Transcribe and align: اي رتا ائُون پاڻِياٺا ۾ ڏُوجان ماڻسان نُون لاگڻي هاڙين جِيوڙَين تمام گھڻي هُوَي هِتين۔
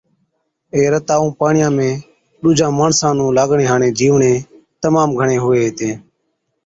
اي 0.73 0.81
رتا 0.93 1.13
ائُون 1.17 1.29
پاڻِياٺا 1.39 1.77
۾ 1.85 1.89
ڏُوجان 2.41 2.71
ماڻسان 2.79 3.13
نُون 3.17 3.29
لاگڻي 3.37 3.65
هاڙين 3.71 3.93
جِيوڙَين 3.97 4.37
تمام 4.81 5.09
گھڻي 5.19 5.37
هُوَي 5.43 5.59
هِتين۔ 5.65 5.93